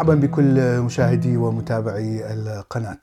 [0.00, 2.98] مرحبا بكل مشاهدي ومتابعي القناة.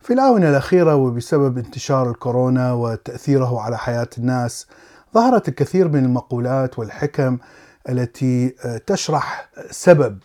[0.00, 4.66] في الآونة الأخيرة وبسبب انتشار الكورونا وتأثيره على حياة الناس
[5.14, 7.38] ظهرت الكثير من المقولات والحكم
[7.88, 8.48] التي
[8.86, 10.18] تشرح سبب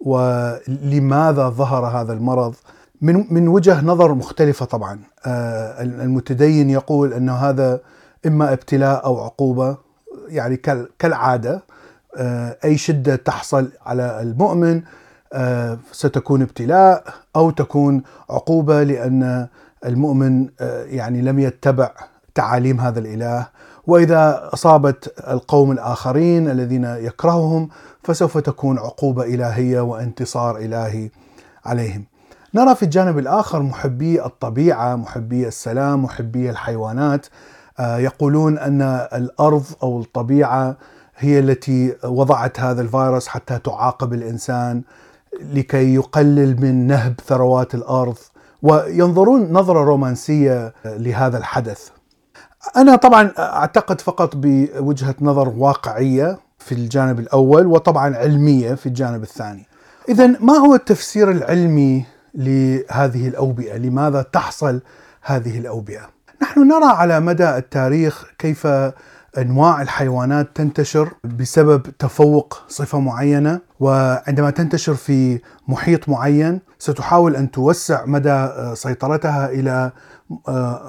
[0.00, 2.54] ولماذا ظهر هذا المرض
[3.00, 4.98] من من وجه نظر مختلفة طبعا.
[5.80, 7.80] المتدين يقول أنه هذا
[8.26, 9.76] إما ابتلاء أو عقوبة
[10.28, 10.56] يعني
[10.98, 11.62] كالعادة
[12.64, 14.82] أي شدة تحصل على المؤمن
[15.92, 17.04] ستكون ابتلاء
[17.36, 19.48] أو تكون عقوبة لأن
[19.86, 20.48] المؤمن
[20.84, 21.90] يعني لم يتبع
[22.34, 23.46] تعاليم هذا الإله.
[23.86, 27.68] وإذا أصابت القوم الآخرين الذين يكرههم
[28.02, 31.10] فسوف تكون عقوبة إلهية وانتصار إلهي
[31.64, 32.04] عليهم.
[32.54, 37.26] نرى في الجانب الآخر محبي الطبيعة، محبي السلام، محبي الحيوانات.
[37.80, 40.76] يقولون أن الأرض أو الطبيعة
[41.16, 44.82] هي التي وضعت هذا الفيروس حتى تعاقب الإنسان.
[45.40, 48.16] لكي يقلل من نهب ثروات الأرض
[48.62, 51.88] وينظرون نظرة رومانسية لهذا الحدث.
[52.76, 59.66] أنا طبعا أعتقد فقط بوجهة نظر واقعية في الجانب الأول وطبعا علمية في الجانب الثاني.
[60.08, 64.80] اذا ما هو التفسير العلمي لهذه الأوبئة؟ لماذا تحصل
[65.22, 66.10] هذه الأوبئة؟
[66.42, 68.66] نحن نرى على مدى التاريخ كيف
[69.38, 78.04] أنواع الحيوانات تنتشر بسبب تفوق صفة معينة وعندما تنتشر في محيط معين ستحاول أن توسع
[78.06, 79.92] مدى سيطرتها إلى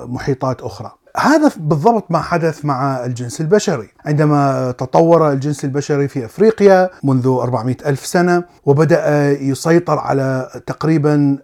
[0.06, 0.92] محيطات أخرى.
[1.18, 7.76] هذا بالضبط ما حدث مع الجنس البشري عندما تطور الجنس البشري في أفريقيا منذ 400
[7.86, 11.38] ألف سنة وبدأ يسيطر على تقريبا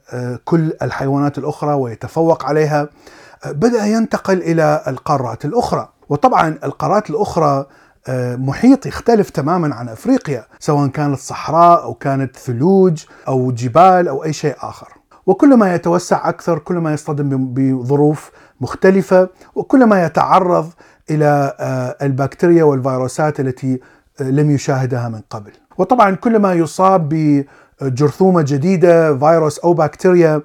[0.45, 2.89] كل الحيوانات الأخرى ويتفوق عليها
[3.45, 7.65] بدأ ينتقل إلى القارات الأخرى وطبعا القارات الأخرى
[8.37, 14.33] محيط يختلف تماما عن أفريقيا سواء كانت صحراء أو كانت ثلوج أو جبال أو أي
[14.33, 14.87] شيء آخر.
[15.25, 18.31] وكلما يتوسع أكثر كلما يصطدم بظروف
[18.61, 20.69] مختلفة وكلما يتعرض
[21.09, 21.53] إلى
[22.01, 23.79] البكتيريا والفيروسات التي
[24.19, 25.51] لم يشاهدها من قبل.
[25.77, 27.09] وطبعا كلما يصاب
[27.81, 30.41] بجرثومة جديدة فيروس أو بكتيريا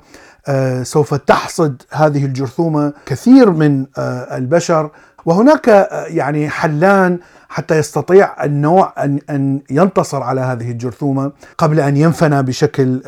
[0.82, 4.90] سوف تحصد هذه الجرثومة كثير من البشر
[5.24, 7.18] وهناك يعني حلان
[7.48, 13.00] حتى يستطيع النوع أن أن ينتصر على هذه الجرثومة قبل أن ينفنى بشكل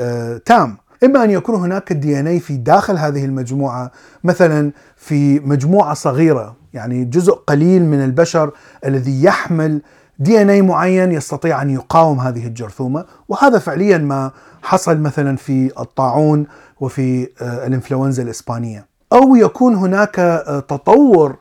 [0.46, 0.76] تام.
[1.04, 3.90] إما أن يكون هناك الدي إن اي في داخل هذه المجموعة
[4.24, 8.50] مثلا في مجموعة صغيرة يعني جزء قليل من البشر
[8.84, 9.82] الذي يحمل
[10.18, 14.30] دي إن اي معين يستطيع أن يقاوم هذه الجرثومة وهذا فعليا ما
[14.62, 16.46] حصل مثلا في الطاعون
[16.80, 18.86] وفي الإنفلونزا الإسبانية.
[19.12, 20.14] أو يكون هناك
[20.68, 21.36] تطور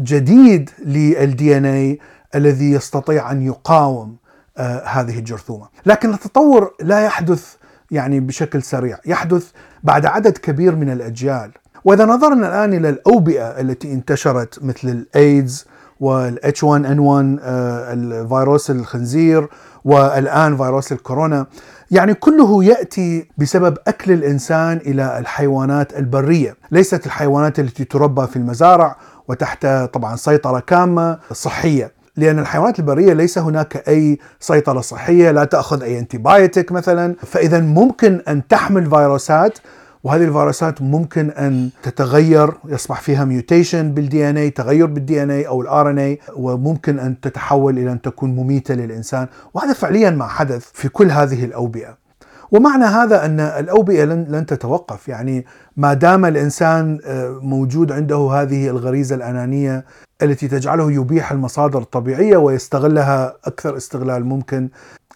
[0.00, 1.98] جديد للدي ان اي
[2.34, 4.16] الذي يستطيع أن يقاوم
[4.58, 7.54] آه هذه الجرثومة، لكن التطور لا يحدث
[7.90, 9.50] يعني بشكل سريع، يحدث
[9.82, 11.50] بعد عدد كبير من الأجيال،
[11.84, 15.66] وإذا نظرنا الآن إلى الأوبئة التي انتشرت مثل الايدز
[16.00, 19.48] وال H1N1 آه الفيروس الخنزير
[19.84, 21.46] والآن فيروس الكورونا
[21.90, 28.96] يعني كله يأتي بسبب أكل الإنسان إلى الحيوانات البرية، ليست الحيوانات التي تربى في المزارع
[29.28, 35.82] وتحت طبعا سيطرة كاملة صحية، لأن الحيوانات البرية ليس هناك أي سيطرة صحية، لا تأخذ
[35.82, 39.58] أي antibiotic مثلا، فاذا ممكن أن تحمل فيروسات
[40.04, 45.90] وهذه الفيروسات ممكن أن تتغير يصبح فيها mutation بال DNA تغير بال DNA أو ال
[45.90, 49.26] RNA وممكن أن تتحول إلى أن تكون مميتة للإنسان.
[49.54, 52.07] وهذا فعليا ما حدث في كل هذه الأوبئة.
[52.50, 55.08] ومعنى هذا أن الأوبئة لن لن تتوقف.
[55.08, 57.00] يعني ما دام الإنسان
[57.42, 59.84] موجود عنده هذه الغريزة الأنانية
[60.22, 64.68] التي تجعله يبيح المصادر الطبيعية ويستغلها أكثر استغلال ممكن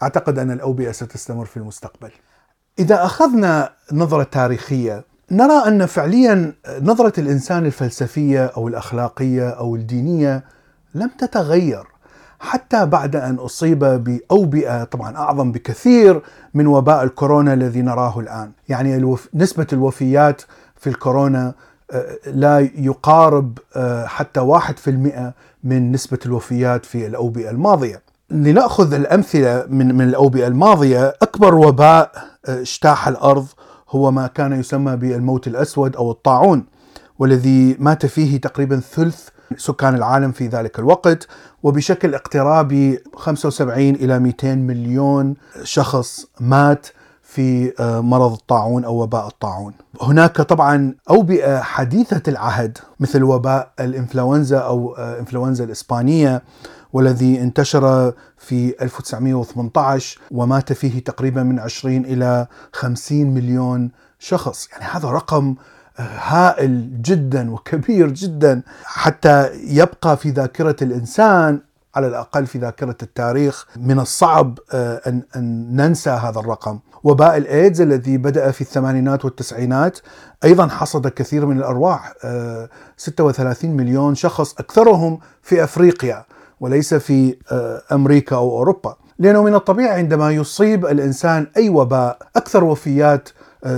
[0.03, 2.11] أعتقد أن الأوبئة ستستمر في المستقبل.
[2.79, 10.45] إذا أخذنا نظرة تاريخية نرى أن فعليا نظرة الإنسان الفلسفية أو الأخلاقية أو الدينية
[10.95, 11.92] لم تتغير.
[12.43, 16.23] حتى بعد أن أصيب بأوبئة طبعا أعظم بكثير
[16.55, 18.53] من وباء الكورونا الذي نراه الآن.
[18.69, 19.29] يعني الوف...
[19.35, 20.43] نسبة الوفيات
[20.77, 21.55] في الكورونا
[22.27, 23.59] لا يقارب
[24.05, 25.35] حتى واحد في المئة
[25.65, 28.03] من نسبة الوفيات في الأوبئة الماضية.
[28.31, 32.13] لنأخذ الأمثلة من من الأوبئة الماضية أكبر وباء
[32.47, 33.47] اجتاح الأرض
[33.91, 36.65] هو ما كان يسمى بالموت الأسود أو الطاعون.
[37.19, 41.29] والذي مات فيه تقريبا ثلث سكان العالم في ذلك الوقت
[41.63, 46.87] وبشكل اقترابي 75 إلى 200 مليون شخص مات
[47.23, 49.73] في آه، مرض الطاعون أو وباء الطاعون.
[50.03, 56.43] هناك طبعا أوبئة حديثة العهد مثل وباء الإنفلونزا أو آه، إنفلونزا الإسبانية
[56.93, 65.09] والذي انتشر في 1918 ومات فيه تقريبا من 20 إلى 50 مليون شخص، يعني هذا
[65.09, 65.55] رقم
[65.97, 71.61] هائل جدا وكبير جدا حتى يبقى في ذاكرة الإنسان
[71.95, 76.79] على الأقل في ذاكرة التاريخ من الصعب آه، ان أن ننسى هذا الرقم.
[77.05, 79.99] وباء الإيدز الذي بدأ في الثمانينات والتسعينات
[80.45, 82.13] أيضا حصد كثير من الأرواح
[82.97, 86.25] 36 آه، مليون شخص أكثرهم في أفريقيا
[86.61, 88.97] وليس في آه، أمريكا أو أوروبا.
[89.19, 93.29] لأنه من الطبيعي عندما يصيب الإنسان أي وباء أكثر وفيات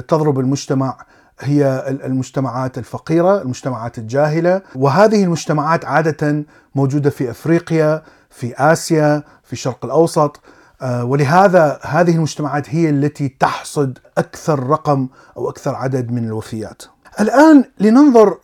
[0.08, 0.96] تضرب المجتمع
[1.40, 6.44] هي المجتمعات الفقيرة، المجتمعات الجاهلة، وهذه المجتمعات عادة
[6.74, 10.40] موجودة في أفريقيا، في آسيا، في الشرق الأوسط،
[10.82, 16.82] آه، ولهذا هذه المجتمعات هي التي تحصد أكثر رقم أو أكثر عدد من الوفيات.
[17.20, 18.38] الآن لننظر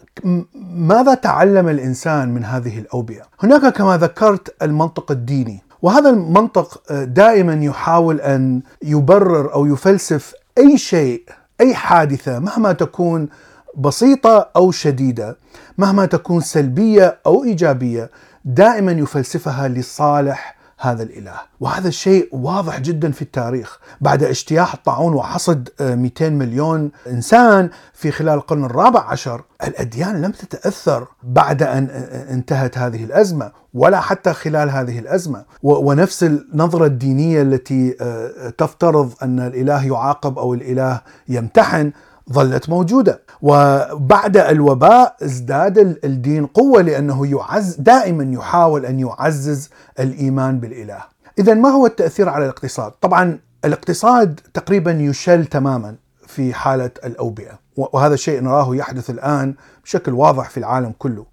[0.75, 7.65] ماذا تعلم الإنسان من هذه الأوبئة؟ هناك كما ذكرت المنطق الديني، وهذا المنطق آه، دائما
[7.65, 11.25] يحاول أن يبرر أو يفلسف أي شيء
[11.61, 13.29] أي حادثة مهما تكون
[13.77, 15.37] بسيطة أو شديدة
[15.79, 18.11] مهما تكون سلبية أو إيجابية
[18.45, 25.69] دائما يفلسفها لصالح هذا الإله، وهذا الشيء واضح جدا في التاريخ، بعد اجتياح الطاعون وحصد
[25.81, 31.95] 200 آه، مليون إنسان في خلال القرن الرابع عشر، الأديان لم تتأثر بعد أن آه،
[31.95, 37.91] آه، انتهت هذه الأزمة، ولا حتى خلال هذه الأزمة، ونفس النظرة الدينية التي
[38.59, 41.93] تفترض أن الإله يعاقب أو الإله يمتحن
[42.33, 51.03] ظلت موجودة وبعد الوباء ازداد الدين قوة لأنه يعز دائما يحاول أن يعزز الإيمان بالإله.
[51.39, 55.95] اذا ما هو التأثير على الاقتصاد؟ طبعا الاقتصاد تقريبا يشل تماما
[56.27, 59.55] في حالة الأوبئة وهذا الشيء نراه يحدث الآن
[59.85, 61.27] بشكل واضح في العالم كله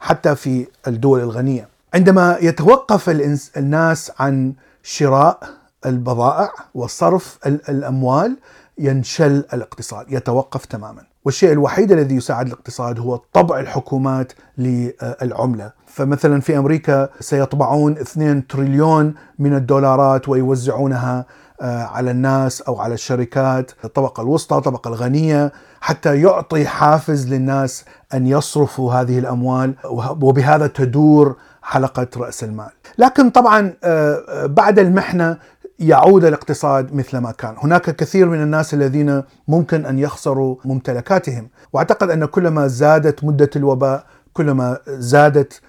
[0.00, 1.68] حتى في الدول الغنية.
[1.94, 3.10] عندما يتوقف
[3.56, 4.52] الناس عن
[4.82, 5.40] شراء
[5.86, 8.36] البضائع وصرف الأموال
[8.78, 11.02] ينشل الاقتصاد يتوقف تماما.
[11.24, 15.72] والشيء الوحيد الذي يساعد الاقتصاد هو طبع الحكومات للعملة.
[15.86, 21.26] فمثلا في أمريكا سيطبعون 2 تريليون من الدولارات ويوزعونها
[21.62, 27.84] آه، على الناس أو على الشركات الطبقة الوسطى الطبقة الغنية حتى يعطي حافز للناس
[28.14, 29.74] أن يصرفوا هذه الأموال
[30.20, 32.70] وبهذا تدور حلقة رأس المال.
[32.98, 35.38] لكن طبعا آه، آه، بعد المحنة
[35.78, 37.54] يعود الاقتصاد مثل ما كان.
[37.58, 41.48] هناك كثير من الناس الذين ممكن أن يخسروا ممتلكاتهم.
[41.72, 45.60] وأعتقد أن كلما زادت مدة الوباء كلما زادت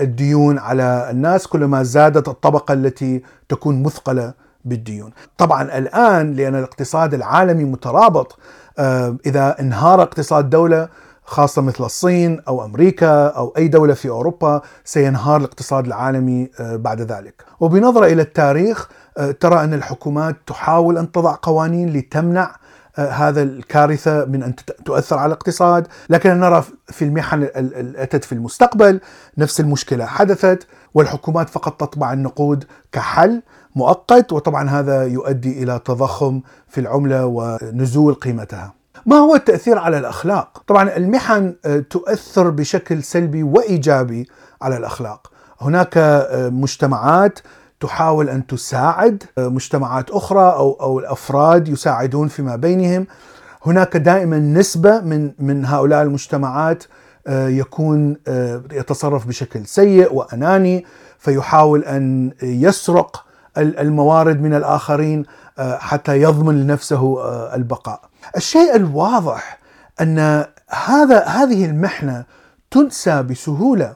[0.00, 5.10] الديون على الناس كلما زادت الطبقة التي تكون مثقلة بالديون.
[5.38, 8.38] طبعا الآن لأن الاقتصاد العالمي مترابط
[8.78, 10.88] آه، إذا انهار اقتصاد دولة
[11.24, 17.00] خاصة مثل الصين أو أمريكا أو أي دولة في أوروبا سينهار الاقتصاد العالمي آه، بعد
[17.00, 17.44] ذلك.
[17.60, 18.88] وبنظرة إلى التاريخ
[19.40, 22.56] ترى أن الحكومات تحاول أن تضع قوانين لتمنع
[22.98, 24.54] آه، هذا الكارثة من أن
[24.84, 25.86] تؤثر على الاقتصاد.
[26.10, 29.00] لكن نرى في المحن الأتت في المستقبل
[29.38, 33.42] نفس المشكلة حدثت والحكومات فقط تطبع النقود كحل
[33.76, 38.74] مؤقت وطبعا هذا يؤدي إلى تضخم في العملة ونزول قيمتها.
[39.06, 44.28] ما هو التأثير على الأخلاق؟ طبعا المحن آه، تؤثر بشكل سلبي وإيجابي
[44.62, 45.30] على الأخلاق.
[45.60, 45.98] هناك
[46.52, 47.38] مجتمعات
[47.80, 53.06] تحاول أن تساعد مجتمعات أخرى أو أو الأفراد يساعدون فيما بينهم
[53.66, 56.84] هناك دائما نسبة من من هؤلاء المجتمعات
[57.26, 60.84] آه، يكون آه، يتصرف بشكل سيء وأناني
[61.18, 63.24] فيحاول أن يسرق
[63.58, 65.24] الموارد من الآخرين
[65.58, 67.20] آه، حتى يضمن لنفسه
[67.54, 68.00] البقاء.
[68.36, 69.58] الشيء الواضح
[70.00, 70.44] أن
[70.86, 72.24] هذا هذه المحنة
[72.70, 73.94] تنسى بسهولة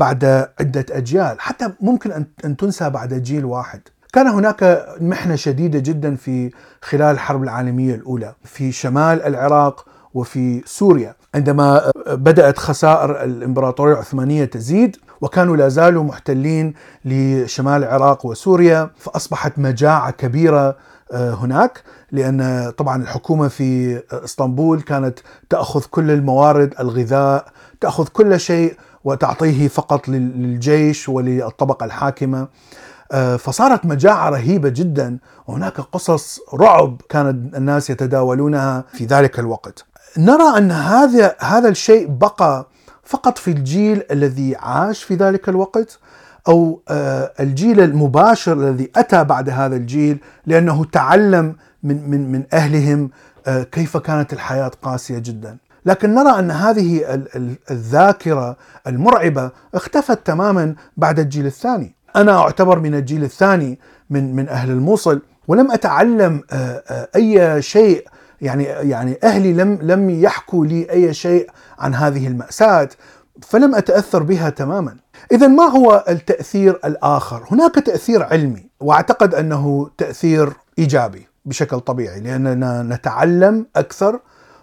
[0.00, 0.24] بعد
[0.60, 3.80] عدة أجيال حتى ممكن أن تنسى بعد جيل واحد.
[4.12, 6.50] كان هناك محنة شديدة جدا في
[6.82, 11.14] خلال الحرب العالمية الأولى في شمال العراق وفي سوريا.
[11.34, 20.10] عندما بدأت خسائر الإمبراطورية العثمانية تزيد وكانوا لا زالوا محتلين لشمال العراق وسوريا فأصبحت مجاعة
[20.10, 20.76] كبيرة
[21.12, 25.18] هناك لأن طبعا الحكومة في إسطنبول كانت
[25.50, 27.44] تأخذ كل الموارد الغذاء
[27.80, 32.48] تأخذ كل شيء وتعطيه فقط للجيش وللطبقة الحاكمة.
[33.12, 35.18] آه، فصارت مجاعة رهيبة جدا.
[35.46, 38.84] وهناك قصص رعب كان الناس يتداولونها.
[38.92, 39.84] في ذلك الوقت.
[40.18, 42.66] نرى أن هذا هذا الشيء بقى
[43.04, 45.98] فقط في الجيل الذي عاش في ذلك الوقت.
[46.48, 53.10] أو آه، الجيل المباشر الذي أتى بعد هذا الجيل لأنه تعلم من من من أهلهم
[53.46, 55.56] آه، كيف كانت الحياة قاسية جدا.
[55.86, 57.22] لكن نرى أن هذه
[57.70, 58.56] الذاكرة
[58.86, 61.94] المرعبة اختفت تماما بعد الجيل الثاني.
[62.16, 63.78] أنا أعتبر من الجيل الثاني
[64.10, 68.06] من من أهل الموصل ولم أتعلم آه، أي شيء
[68.40, 72.88] يعني يعني أهلي لم لم يحكوا لي أي شيء عن هذه المأساة
[73.42, 74.96] فلم أتأثر بها تماما.
[75.32, 82.82] اذا ما هو التأثير الآخر؟ هناك تأثير علمي وأعتقد أنه تأثير إيجابي بشكل طبيعي لأننا
[82.82, 84.20] نتعلم أكثر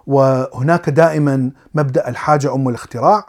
[0.08, 3.26] وهناك دائما مبدأ الحاجة أم الاختراع.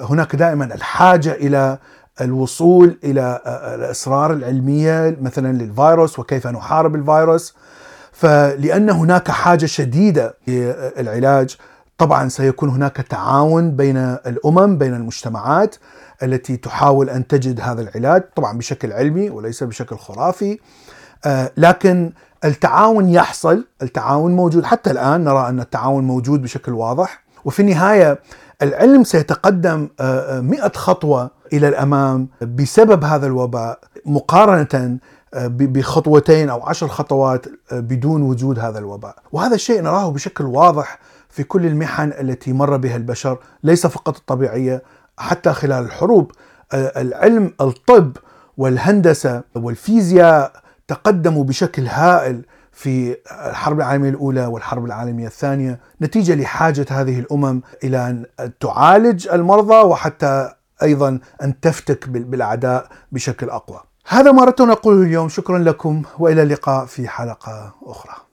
[0.00, 1.78] هناك دائما الحاجة إلى
[2.20, 3.40] الوصول إلى
[3.74, 7.54] الأسرار العلمية مثلا للفيروس وكيف نحارب الفيروس
[8.12, 11.56] فلأن هناك حاجة شديدة للعلاج
[11.98, 15.76] طبعا سيكون هناك تعاون بين الأمم بين المجتمعات
[16.22, 20.58] التي تحاول أن تجد هذا العلاج طبعا بشكل علمي وليس بشكل خرافي.
[21.24, 22.12] آه، لكن
[22.44, 24.64] التعاون يحصل التعاون موجود.
[24.64, 27.22] حتى الآن نرى أن التعاون موجود بشكل واضح.
[27.44, 28.18] وفي النهاية
[28.62, 34.98] العلم سيتقدم 100 آه، خطوة إلى الأمام بسبب هذا الوباء مقارنة
[35.34, 40.98] آه، بخطوتين أو عشر خطوات بدون وجود هذا الوباء، وهذا الشيء نراه بشكل واضح
[41.38, 44.82] في كل المحن التي مر بها البشر ليس فقط الطبيعية
[45.18, 46.32] حتى خلال الحروب
[46.74, 48.16] العلم الطب
[48.56, 50.52] والهندسة والفيزياء
[50.88, 58.08] تقدموا بشكل هائل في الحرب العالمية الأولى والحرب العالمية الثانية نتيجة لحاجة هذه الأمم إلى
[58.08, 58.26] أن
[58.60, 63.80] تعالج المرضى وحتى أيضا أن تفتك بالأعداء بشكل أقوى.
[64.08, 68.27] هذا ما أردت أن أقوله اليوم شكرا لكم وإلى اللقاء في حلقة أخرى.